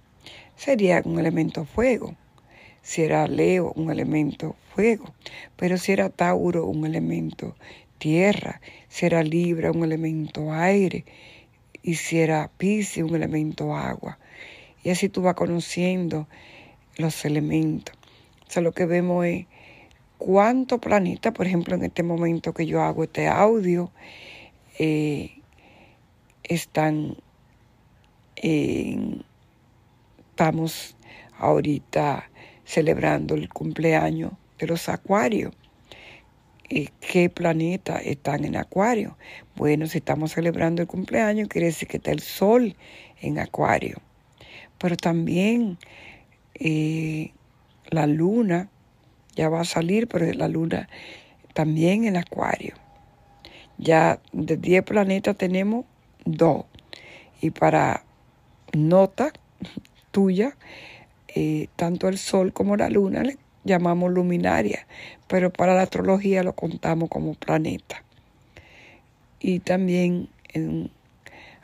sería 0.55 1.01
un 1.03 1.19
elemento 1.19 1.65
fuego. 1.65 2.15
Si 2.87 3.01
era 3.01 3.27
Leo, 3.27 3.73
un 3.75 3.91
elemento 3.91 4.55
fuego. 4.73 5.13
Pero 5.57 5.77
si 5.77 5.91
era 5.91 6.07
Tauro, 6.09 6.65
un 6.65 6.85
elemento 6.85 7.57
tierra. 7.97 8.61
Si 8.87 9.05
era 9.05 9.23
Libra, 9.23 9.71
un 9.71 9.83
elemento 9.83 10.53
aire. 10.53 11.03
Y 11.83 11.95
si 11.95 12.17
era 12.19 12.49
Pisces, 12.57 13.03
un 13.03 13.13
elemento 13.13 13.75
agua. 13.75 14.19
Y 14.85 14.91
así 14.91 15.09
tú 15.09 15.21
vas 15.21 15.35
conociendo 15.35 16.29
los 16.95 17.25
elementos. 17.25 17.93
O 18.47 18.51
sea, 18.51 18.63
lo 18.63 18.71
que 18.71 18.85
vemos 18.85 19.25
es 19.25 19.47
cuántos 20.17 20.79
planetas, 20.79 21.33
por 21.33 21.45
ejemplo, 21.45 21.75
en 21.75 21.83
este 21.83 22.03
momento 22.03 22.53
que 22.53 22.65
yo 22.67 22.81
hago 22.81 23.03
este 23.03 23.27
audio, 23.27 23.91
eh, 24.79 25.41
están 26.41 27.17
estamos 30.31 30.95
ahorita 31.37 32.29
celebrando 32.67 33.33
el 33.33 33.47
cumpleaños 33.47 34.33
de 34.59 34.67
los 34.67 34.89
acuarios. 34.89 35.53
¿Qué 36.69 37.29
planeta 37.29 37.97
están 37.97 38.43
en 38.43 38.57
acuario? 38.57 39.17
Bueno, 39.55 39.87
si 39.87 39.99
estamos 39.99 40.33
celebrando 40.33 40.81
el 40.81 40.87
cumpleaños, 40.87 41.47
quiere 41.47 41.67
decir 41.67 41.87
que 41.87 41.95
está 41.95 42.11
el 42.11 42.19
sol 42.19 42.75
en 43.21 43.39
acuario. 43.39 44.01
Pero 44.77 44.97
también 44.97 45.77
eh, 46.55 47.31
la 47.89 48.05
luna 48.05 48.69
ya 49.33 49.47
va 49.47 49.61
a 49.61 49.65
salir, 49.65 50.09
pero 50.09 50.29
la 50.33 50.49
luna 50.49 50.89
también 51.53 52.03
en 52.03 52.17
acuario. 52.17 52.75
Ya 53.77 54.19
de 54.33 54.57
10 54.57 54.83
planetas 54.83 55.37
tenemos 55.37 55.85
dos. 56.25 56.65
Y 57.41 57.51
para 57.51 58.03
nota 58.73 59.31
tuya, 60.11 60.57
eh, 61.27 61.67
tanto 61.75 62.07
el 62.07 62.17
Sol 62.17 62.53
como 62.53 62.77
la 62.77 62.89
Luna 62.89 63.23
le 63.23 63.37
llamamos 63.63 64.11
luminaria, 64.11 64.87
pero 65.27 65.51
para 65.51 65.75
la 65.75 65.83
astrología 65.83 66.43
lo 66.43 66.53
contamos 66.53 67.09
como 67.09 67.33
planeta. 67.33 68.03
Y 69.39 69.59
también 69.59 70.29
en 70.53 70.89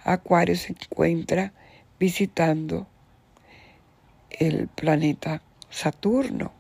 Acuario 0.04 0.56
se 0.56 0.74
encuentra 0.74 1.54
visitando 2.00 2.88
el 4.30 4.68
planeta 4.68 5.42
Saturno. 5.70 6.52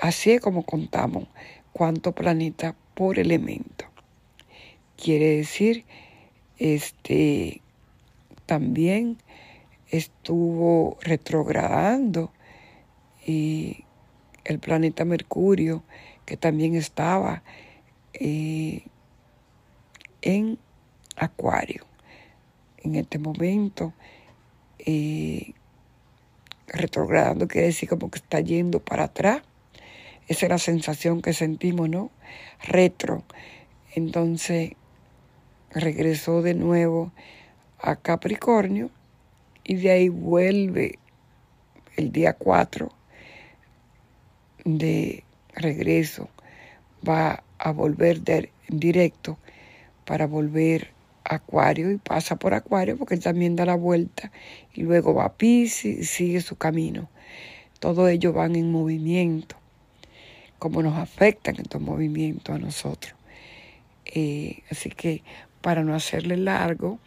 Así 0.00 0.30
es 0.30 0.40
como 0.40 0.62
contamos 0.62 1.26
cuánto 1.72 2.12
planeta 2.12 2.76
por 2.94 3.18
elemento. 3.18 3.86
Quiere 4.96 5.36
decir, 5.36 5.84
este, 6.58 7.60
también 8.46 9.18
estuvo 9.90 10.98
retrogradando 11.00 12.32
y 13.26 13.84
el 14.44 14.58
planeta 14.58 15.04
Mercurio, 15.04 15.82
que 16.24 16.36
también 16.36 16.74
estaba 16.74 17.42
eh, 18.14 18.84
en 20.22 20.58
Acuario. 21.16 21.84
En 22.78 22.94
este 22.94 23.18
momento, 23.18 23.92
eh, 24.78 25.52
retrogradando 26.66 27.48
quiere 27.48 27.68
decir 27.68 27.88
como 27.88 28.10
que 28.10 28.18
está 28.18 28.40
yendo 28.40 28.80
para 28.80 29.04
atrás. 29.04 29.42
Esa 30.28 30.46
es 30.46 30.50
la 30.50 30.58
sensación 30.58 31.22
que 31.22 31.32
sentimos, 31.32 31.88
¿no? 31.88 32.10
Retro. 32.62 33.24
Entonces, 33.94 34.72
regresó 35.70 36.42
de 36.42 36.54
nuevo 36.54 37.12
a 37.78 37.96
Capricornio 37.96 38.90
y 39.68 39.76
de 39.76 39.90
ahí 39.90 40.08
vuelve 40.08 40.98
el 41.96 42.10
día 42.10 42.32
4 42.32 42.90
de 44.64 45.24
regreso. 45.54 46.30
Va 47.06 47.44
a 47.58 47.70
volver 47.72 48.22
de, 48.22 48.50
directo 48.68 49.36
para 50.06 50.26
volver 50.26 50.92
a 51.22 51.34
Acuario 51.34 51.90
y 51.90 51.98
pasa 51.98 52.36
por 52.36 52.54
Acuario 52.54 52.96
porque 52.96 53.14
él 53.14 53.22
también 53.22 53.56
da 53.56 53.66
la 53.66 53.74
vuelta 53.74 54.32
y 54.72 54.84
luego 54.84 55.12
va 55.12 55.26
a 55.26 55.34
Pisces 55.34 55.98
y 55.98 56.04
sigue 56.04 56.40
su 56.40 56.56
camino. 56.56 57.10
Todo 57.78 58.08
ello 58.08 58.32
van 58.32 58.56
en 58.56 58.72
movimiento, 58.72 59.56
como 60.58 60.82
nos 60.82 60.96
afectan 60.96 61.56
estos 61.60 61.82
movimientos 61.82 62.56
a 62.56 62.58
nosotros. 62.58 63.14
Eh, 64.06 64.62
así 64.70 64.88
que 64.88 65.22
para 65.60 65.84
no 65.84 65.94
hacerle 65.94 66.38
largo, 66.38 66.98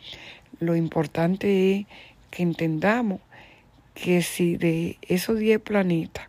lo 0.60 0.76
importante 0.76 1.76
es 1.76 1.86
que 2.32 2.42
entendamos 2.44 3.20
que 3.94 4.24
si 4.24 4.58
de 4.58 4.98
esos 5.02 5.38
10 5.38 5.62
planetas, 5.62 6.28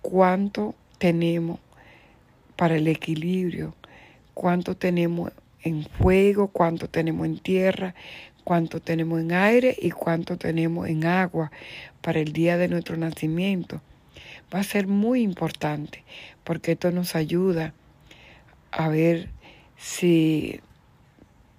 cuánto 0.00 0.74
tenemos 0.98 1.60
para 2.56 2.76
el 2.76 2.88
equilibrio, 2.88 3.74
cuánto 4.34 4.76
tenemos 4.76 5.32
en 5.62 5.84
fuego, 5.84 6.48
cuánto 6.48 6.88
tenemos 6.88 7.26
en 7.26 7.38
tierra, 7.38 7.94
cuánto 8.44 8.80
tenemos 8.80 9.20
en 9.20 9.32
aire 9.32 9.76
y 9.78 9.90
cuánto 9.90 10.38
tenemos 10.38 10.88
en 10.88 11.04
agua 11.04 11.50
para 12.00 12.20
el 12.20 12.32
día 12.32 12.56
de 12.56 12.68
nuestro 12.68 12.96
nacimiento. 12.96 13.82
Va 14.54 14.60
a 14.60 14.64
ser 14.64 14.86
muy 14.86 15.22
importante 15.22 16.04
porque 16.44 16.72
esto 16.72 16.90
nos 16.90 17.14
ayuda 17.14 17.74
a 18.70 18.88
ver 18.88 19.28
si 19.76 20.60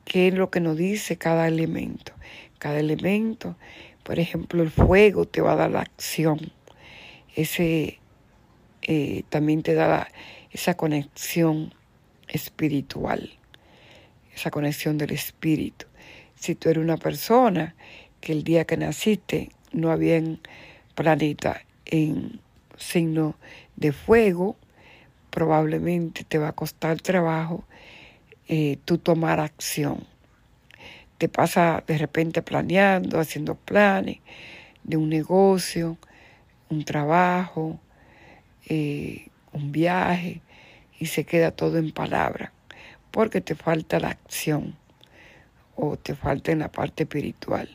qué 0.05 0.29
es 0.29 0.33
lo 0.33 0.49
que 0.49 0.59
nos 0.59 0.77
dice 0.77 1.17
cada 1.17 1.47
elemento. 1.47 2.13
Cada 2.59 2.79
elemento, 2.79 3.55
por 4.03 4.19
ejemplo, 4.19 4.61
el 4.61 4.69
fuego 4.69 5.25
te 5.25 5.41
va 5.41 5.53
a 5.53 5.55
dar 5.55 5.71
la 5.71 5.81
acción. 5.81 6.51
Ese 7.35 7.99
eh, 8.81 9.23
también 9.29 9.63
te 9.63 9.73
da 9.73 10.09
esa 10.51 10.75
conexión 10.75 11.73
espiritual, 12.27 13.31
esa 14.35 14.51
conexión 14.51 14.97
del 14.97 15.11
espíritu. 15.11 15.85
Si 16.35 16.55
tú 16.55 16.69
eres 16.69 16.83
una 16.83 16.97
persona 16.97 17.75
que 18.21 18.33
el 18.33 18.43
día 18.43 18.65
que 18.65 18.77
naciste 18.77 19.49
no 19.71 19.91
había 19.91 20.21
planeta 20.95 21.61
en 21.85 22.39
signo 22.77 23.35
de 23.75 23.91
fuego, 23.91 24.57
probablemente 25.29 26.23
te 26.23 26.37
va 26.37 26.49
a 26.49 26.53
costar 26.53 27.01
trabajo 27.01 27.63
eh, 28.47 28.77
tú 28.85 28.97
tomar 28.97 29.39
acción. 29.39 30.05
Te 31.19 31.27
pasa 31.29 31.83
de 31.85 31.97
repente 31.97 32.41
planeando, 32.41 33.19
haciendo 33.19 33.55
planes 33.55 34.19
de 34.83 34.97
un 34.97 35.09
negocio, 35.09 35.97
un 36.69 36.85
trabajo, 36.85 37.79
eh, 38.67 39.27
un 39.51 39.71
viaje, 39.71 40.41
y 40.97 41.07
se 41.07 41.25
queda 41.25 41.51
todo 41.51 41.77
en 41.77 41.91
palabra, 41.91 42.53
porque 43.11 43.41
te 43.41 43.53
falta 43.53 43.99
la 43.99 44.09
acción. 44.09 44.75
o 45.81 45.95
te 45.95 46.13
falta 46.13 46.51
en 46.51 46.59
la 46.59 46.69
parte 46.69 47.03
espiritual. 47.03 47.69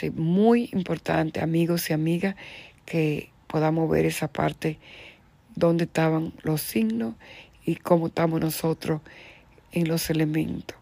Es 0.00 0.12
muy 0.14 0.70
importante, 0.72 1.40
amigos 1.40 1.90
y 1.90 1.92
amigas, 1.92 2.34
que 2.84 3.30
podamos 3.46 3.88
ver 3.90 4.06
esa 4.06 4.26
parte 4.26 4.78
donde 5.54 5.84
estaban 5.84 6.32
los 6.42 6.62
signos 6.62 7.14
y 7.64 7.76
cómo 7.76 8.08
estamos 8.08 8.40
nosotros 8.40 9.02
en 9.72 9.88
los 9.88 10.10
elementos. 10.10 10.76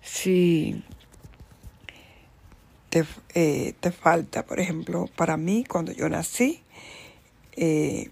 Si 0.00 0.82
te, 2.88 3.04
eh, 3.34 3.74
te 3.80 3.90
falta, 3.90 4.44
por 4.44 4.60
ejemplo, 4.60 5.08
para 5.16 5.36
mí 5.36 5.64
cuando 5.64 5.92
yo 5.92 6.08
nací, 6.08 6.62
eh, 7.56 8.10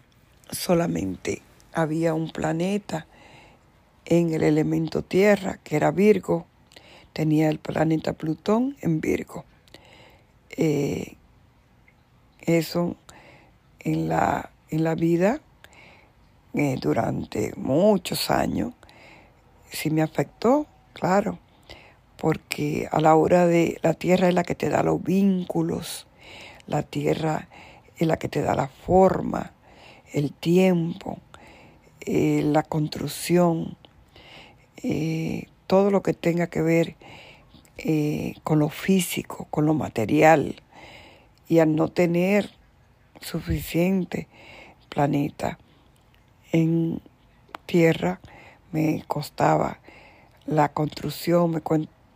solamente 0.51 1.43
había 1.73 2.15
un 2.15 2.31
planeta 2.31 3.07
en 4.05 4.33
el 4.35 4.43
elemento 4.43 5.03
Tierra, 5.03 5.59
que 5.63 5.77
era 5.77 5.91
Virgo, 5.91 6.47
tenía 7.13 7.49
el 7.49 7.59
planeta 7.59 8.13
Plutón 8.13 8.77
en 8.81 9.01
Virgo. 9.01 9.45
Eh, 10.51 11.17
eso 12.41 12.97
en 13.81 14.09
la, 14.09 14.51
en 14.71 14.85
la 14.85 14.95
vida 14.95 15.41
durante 16.81 17.53
muchos 17.57 18.31
años 18.31 18.73
sí 19.71 19.91
me 19.91 20.01
afectó, 20.01 20.67
claro, 20.95 21.39
porque 22.17 22.89
a 22.91 23.01
la 23.01 23.15
hora 23.15 23.47
de 23.47 23.79
la 23.83 23.95
tierra 23.95 24.29
es 24.29 24.35
la 24.35 24.45
que 24.45 24.55
te 24.55 24.69
da 24.69 24.83
los 24.83 25.03
vínculos, 25.03 26.07
la 26.67 26.83
tierra 26.83 27.49
es 27.97 28.07
la 28.07 28.17
que 28.17 28.29
te 28.29 28.43
da 28.43 28.55
la 28.55 28.69
forma, 28.69 29.53
el 30.13 30.33
tiempo, 30.33 31.19
eh, 32.01 32.43
la 32.45 32.63
construcción, 32.63 33.77
eh, 34.83 35.49
todo 35.67 35.91
lo 35.91 36.03
que 36.03 36.15
tenga 36.15 36.47
que 36.47 36.63
ver 36.63 36.97
eh, 37.79 38.35
con 38.45 38.59
lo 38.59 38.69
físico, 38.69 39.47
con 39.51 39.67
lo 39.67 39.75
material, 39.75 40.63
y 41.49 41.59
al 41.59 41.77
no 41.77 41.89
tener 41.89 42.51
suficiente 43.21 44.29
planeta 44.89 45.59
en 46.53 47.01
tierra, 47.67 48.21
me 48.73 49.05
costaba 49.07 49.81
la 50.47 50.73
construcción, 50.73 51.51
me, 51.51 51.61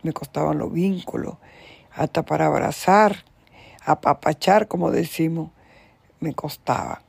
me 0.03 0.13
costaban 0.13 0.57
los 0.57 0.71
vínculos, 0.71 1.35
hasta 1.93 2.23
para 2.23 2.47
abrazar, 2.47 3.25
apapachar, 3.85 4.67
como 4.67 4.91
decimos, 4.91 5.51
me 6.19 6.33
costaba. 6.33 7.01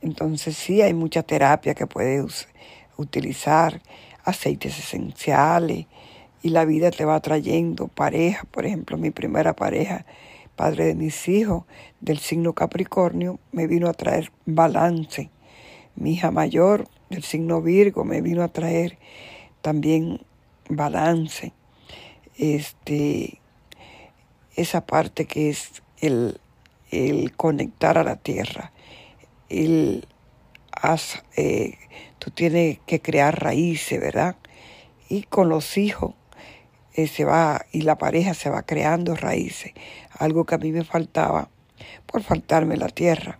Entonces 0.00 0.56
sí 0.56 0.82
hay 0.82 0.94
mucha 0.94 1.22
terapia 1.22 1.74
que 1.74 1.86
puedes 1.86 2.48
utilizar, 2.96 3.80
aceites 4.24 4.78
esenciales, 4.78 5.86
y 6.42 6.48
la 6.50 6.64
vida 6.64 6.90
te 6.90 7.04
va 7.04 7.20
trayendo 7.20 7.88
pareja. 7.88 8.44
Por 8.50 8.66
ejemplo, 8.66 8.98
mi 8.98 9.10
primera 9.10 9.54
pareja, 9.54 10.04
padre 10.56 10.86
de 10.86 10.94
mis 10.94 11.28
hijos, 11.28 11.64
del 12.00 12.18
signo 12.18 12.52
Capricornio, 12.52 13.38
me 13.52 13.66
vino 13.66 13.88
a 13.88 13.92
traer 13.92 14.32
balance. 14.44 15.30
Mi 15.94 16.14
hija 16.14 16.30
mayor, 16.30 16.88
del 17.10 17.22
signo 17.22 17.62
Virgo, 17.62 18.04
me 18.04 18.20
vino 18.20 18.42
a 18.42 18.48
traer 18.48 18.98
también 19.60 20.20
balance. 20.68 21.52
Este, 22.42 23.38
esa 24.56 24.84
parte 24.84 25.26
que 25.26 25.48
es 25.48 25.82
el, 26.00 26.40
el 26.90 27.36
conectar 27.36 27.98
a 27.98 28.02
la 28.02 28.16
tierra 28.16 28.72
el, 29.52 30.08
eh, 31.36 31.74
tú 32.18 32.30
tienes 32.30 32.78
que 32.86 33.00
crear 33.00 33.42
raíces, 33.42 34.00
¿verdad? 34.00 34.36
Y 35.08 35.22
con 35.24 35.48
los 35.48 35.76
hijos 35.76 36.14
eh, 36.94 37.06
se 37.06 37.24
va, 37.24 37.66
y 37.70 37.82
la 37.82 37.98
pareja 37.98 38.34
se 38.34 38.50
va 38.50 38.62
creando 38.62 39.14
raíces, 39.14 39.72
algo 40.18 40.44
que 40.44 40.54
a 40.54 40.58
mí 40.58 40.72
me 40.72 40.84
faltaba 40.84 41.48
por 42.06 42.22
faltarme 42.22 42.76
la 42.76 42.88
tierra. 42.88 43.38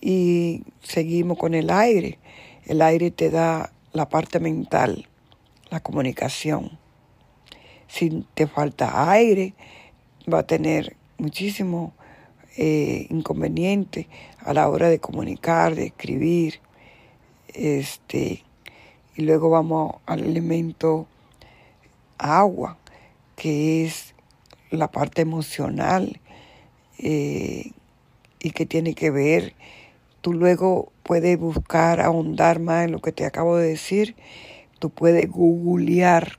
Y 0.00 0.62
seguimos 0.82 1.38
con 1.38 1.54
el 1.54 1.70
aire. 1.70 2.18
El 2.66 2.82
aire 2.82 3.10
te 3.10 3.30
da 3.30 3.72
la 3.92 4.08
parte 4.08 4.38
mental, 4.38 5.08
la 5.70 5.80
comunicación. 5.80 6.78
Si 7.88 8.24
te 8.34 8.46
falta 8.46 9.10
aire, 9.10 9.54
va 10.32 10.40
a 10.40 10.46
tener 10.46 10.96
muchísimo 11.18 11.94
eh, 12.56 13.06
inconveniente 13.10 14.08
a 14.40 14.52
la 14.52 14.68
hora 14.68 14.88
de 14.88 14.98
comunicar, 14.98 15.74
de 15.74 15.86
escribir. 15.86 16.60
Este, 17.54 18.44
y 19.16 19.22
luego 19.22 19.50
vamos 19.50 19.96
al 20.06 20.20
elemento 20.20 21.06
agua, 22.18 22.76
que 23.36 23.84
es 23.84 24.14
la 24.70 24.90
parte 24.90 25.22
emocional 25.22 26.20
eh, 26.98 27.72
y 28.40 28.50
que 28.50 28.66
tiene 28.66 28.94
que 28.94 29.10
ver. 29.10 29.54
Tú 30.20 30.32
luego 30.32 30.92
puedes 31.04 31.38
buscar, 31.38 32.00
ahondar 32.00 32.60
más 32.60 32.84
en 32.84 32.92
lo 32.92 33.00
que 33.00 33.12
te 33.12 33.24
acabo 33.24 33.56
de 33.56 33.68
decir. 33.68 34.14
Tú 34.78 34.90
puedes 34.90 35.28
googlear 35.30 36.38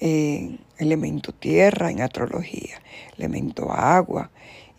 elemento 0.00 1.32
tierra 1.32 1.90
en 1.90 2.00
astrología, 2.00 2.80
elemento 3.16 3.72
agua, 3.72 4.30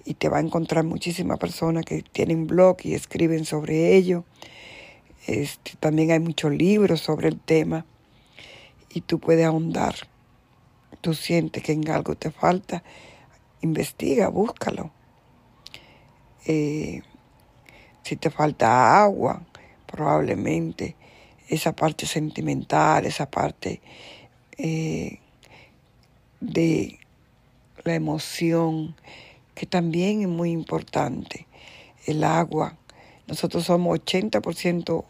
y 0.05 0.15
te 0.15 0.29
va 0.29 0.37
a 0.37 0.41
encontrar 0.41 0.85
muchísimas 0.85 1.37
personas 1.37 1.85
que 1.85 2.01
tienen 2.01 2.47
blog 2.47 2.77
y 2.83 2.93
escriben 2.93 3.45
sobre 3.45 3.95
ello. 3.95 4.23
Este, 5.27 5.73
también 5.79 6.11
hay 6.11 6.19
muchos 6.19 6.51
libros 6.51 7.01
sobre 7.01 7.27
el 7.27 7.39
tema 7.39 7.85
y 8.89 9.01
tú 9.01 9.19
puedes 9.19 9.45
ahondar. 9.45 9.95
Tú 11.01 11.13
sientes 11.13 11.61
que 11.63 11.73
en 11.73 11.87
algo 11.89 12.15
te 12.15 12.31
falta, 12.31 12.83
investiga, 13.61 14.29
búscalo. 14.29 14.91
Eh, 16.45 17.01
si 18.03 18.15
te 18.15 18.31
falta 18.31 19.03
agua, 19.03 19.43
probablemente 19.85 20.95
esa 21.47 21.75
parte 21.75 22.05
sentimental, 22.05 23.05
esa 23.05 23.29
parte 23.29 23.81
eh, 24.59 25.19
de 26.41 26.99
la 27.85 27.95
emoción, 27.95 28.95
que 29.55 29.65
también 29.65 30.21
es 30.21 30.27
muy 30.27 30.51
importante, 30.51 31.47
el 32.05 32.23
agua. 32.23 32.77
Nosotros 33.25 33.65
somos 33.65 33.97
80% 33.99 35.05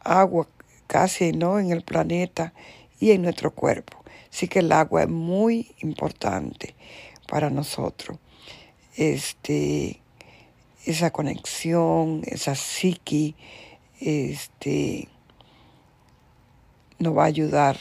agua 0.00 0.48
casi 0.86 1.32
no 1.32 1.58
en 1.58 1.72
el 1.72 1.82
planeta 1.82 2.54
y 3.00 3.10
en 3.10 3.22
nuestro 3.22 3.50
cuerpo. 3.50 4.02
Así 4.30 4.48
que 4.48 4.60
el 4.60 4.72
agua 4.72 5.02
es 5.02 5.08
muy 5.08 5.74
importante 5.80 6.74
para 7.28 7.50
nosotros. 7.50 8.18
Este, 8.96 10.00
esa 10.86 11.10
conexión, 11.10 12.22
esa 12.24 12.54
psiqui, 12.54 13.34
este, 14.00 15.08
nos 16.98 17.16
va 17.16 17.24
a 17.24 17.26
ayudar 17.26 17.78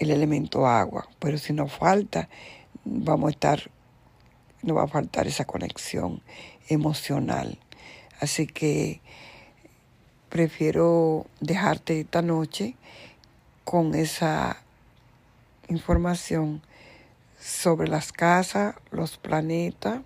el 0.00 0.10
elemento 0.10 0.66
agua. 0.66 1.08
Pero 1.20 1.38
si 1.38 1.52
nos 1.52 1.72
falta, 1.72 2.28
vamos 2.84 3.28
a 3.28 3.30
estar 3.30 3.70
no 4.62 4.74
va 4.74 4.82
a 4.82 4.88
faltar 4.88 5.26
esa 5.26 5.46
conexión 5.46 6.20
emocional. 6.68 7.58
Así 8.20 8.46
que 8.46 9.00
prefiero 10.28 11.26
dejarte 11.40 12.00
esta 12.00 12.20
noche 12.20 12.74
con 13.64 13.94
esa 13.94 14.62
información 15.68 16.60
sobre 17.38 17.88
las 17.88 18.12
casas, 18.12 18.74
los 18.90 19.16
planetas, 19.16 20.02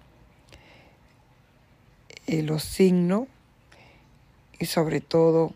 y 2.26 2.42
los 2.42 2.62
signos 2.62 3.26
y 4.58 4.66
sobre 4.66 5.00
todo 5.00 5.52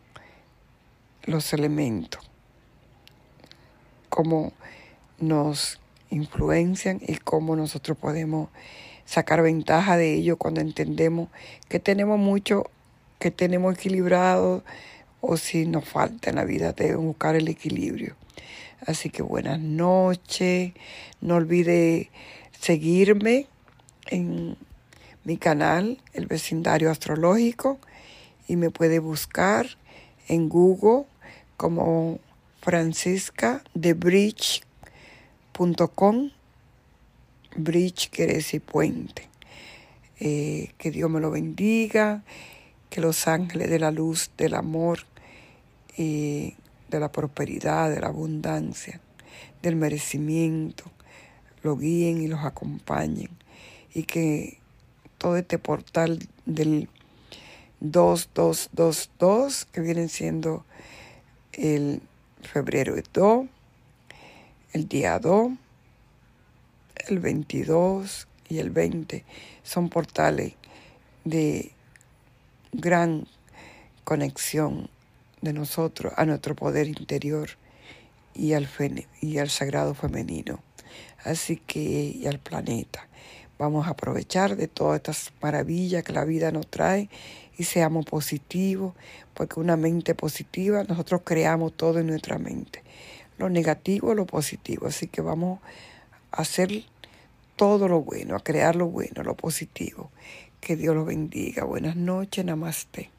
los 1.25 1.53
elementos, 1.53 2.28
cómo 4.19 4.53
nos 5.21 5.79
influencian 6.11 7.01
y 7.07 7.19
cómo 7.19 7.55
nosotros 7.55 7.97
podemos 7.97 8.49
sacar 9.05 9.43
ventaja 9.43 9.97
de 9.97 10.15
ello 10.15 10.37
cuando 10.37 10.61
entendemos 10.61 11.29
que 11.69 11.79
tenemos 11.79 12.19
mucho, 12.19 12.65
que 13.21 13.31
tenemos 13.31 13.77
equilibrado 13.77 14.65
o 15.21 15.37
si 15.37 15.67
nos 15.67 15.89
falta 15.89 16.31
en 16.31 16.35
la 16.35 16.45
vida, 16.45 16.73
debemos 16.73 17.05
buscar 17.05 17.37
el 17.37 17.47
equilibrio. 17.47 18.17
Así 18.85 19.09
que 19.09 19.23
buenas 19.23 19.61
noches, 19.61 20.73
no 21.21 21.37
olvide 21.37 22.11
seguirme 22.59 23.47
en 24.09 24.57
mi 25.23 25.37
canal, 25.37 26.03
El 26.13 26.27
Vecindario 26.27 26.91
Astrológico, 26.91 27.79
y 28.49 28.57
me 28.57 28.71
puede 28.71 28.99
buscar 28.99 29.69
en 30.27 30.49
Google 30.49 31.05
como 31.57 32.19
Francisca 32.61 33.63
de 33.75 33.95
Bridge.com 33.95 34.63
bridge 37.57 38.11
quiere 38.11 38.35
decir 38.35 38.61
puente. 38.61 39.29
Eh, 40.21 40.73
que 40.79 40.91
Dios 40.91 41.09
me 41.11 41.21
lo 41.21 41.31
bendiga, 41.31 42.25
que 42.91 43.01
los 43.01 43.29
ángeles 43.29 43.71
de 43.71 43.79
la 43.79 43.91
luz, 43.91 44.31
del 44.37 44.55
amor, 44.55 45.01
y 45.97 46.55
de 46.89 47.01
la 47.01 47.11
prosperidad, 47.11 47.91
de 47.91 48.01
la 48.01 48.07
abundancia, 48.09 49.01
del 49.63 49.77
merecimiento 49.77 50.85
lo 51.63 51.77
guíen 51.77 52.23
y 52.23 52.29
los 52.29 52.45
acompañen 52.45 53.31
y 53.93 54.05
que 54.05 54.59
todo 55.19 55.37
este 55.37 55.59
portal 55.59 56.21
del 56.47 56.89
2222 57.81 59.65
que 59.67 59.81
vienen 59.81 60.09
siendo 60.09 60.65
el 61.53 62.01
febrero 62.43 62.95
2, 63.13 63.47
el 64.73 64.89
día 64.89 65.19
2, 65.19 65.53
el 67.09 67.19
22 67.19 68.29
y 68.49 68.59
el 68.59 68.71
20 68.71 69.25
son 69.63 69.89
portales 69.89 70.55
de 71.25 71.73
gran 72.73 73.27
conexión 74.05 74.91
de 75.41 75.53
nosotros 75.53 76.13
a 76.17 76.25
nuestro 76.25 76.55
poder 76.55 76.89
interior 76.89 77.51
y 78.35 78.53
al, 78.53 78.69
y 79.21 79.39
al 79.39 79.51
sagrado 79.51 79.95
femenino. 79.95 80.63
Así 81.25 81.57
que, 81.57 81.81
y 81.81 82.27
al 82.27 82.39
planeta. 82.39 83.09
Vamos 83.59 83.87
a 83.89 83.91
aprovechar 83.91 84.57
de 84.57 84.69
todas 84.69 84.97
estas 84.97 85.33
maravillas 85.43 86.05
que 86.05 86.13
la 86.13 86.25
vida 86.25 86.53
nos 86.53 86.69
trae 86.69 87.09
y 87.59 87.65
seamos 87.65 88.07
positivos, 88.07 88.95
porque 89.35 89.61
una 89.61 89.77
mente 89.77 90.15
positiva, 90.15 90.85
nosotros 90.85 91.23
creamos 91.25 91.77
todo 91.77 91.99
en 91.99 92.07
nuestra 92.07 92.39
mente, 92.39 92.83
lo 93.37 93.51
negativo, 93.51 94.15
lo 94.15 94.25
positivo. 94.27 94.87
Así 94.87 95.09
que 95.09 95.21
vamos 95.21 95.61
a 96.31 96.43
hacer 96.43 96.85
todo 97.57 97.89
lo 97.89 98.01
bueno, 98.01 98.37
a 98.37 98.41
crear 98.41 98.77
lo 98.77 98.87
bueno, 98.87 99.25
lo 99.25 99.37
positivo. 99.37 100.11
Que 100.61 100.77
Dios 100.77 100.95
los 100.95 101.07
bendiga. 101.07 101.65
Buenas 101.65 101.97
noches, 101.97 102.45
namaste. 102.45 103.11